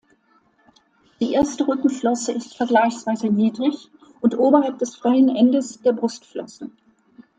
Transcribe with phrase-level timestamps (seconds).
[1.19, 6.75] Die erste Rückenflosse ist vergleichsweise niedrig und oberhalb des freien Endes der Brustflossen.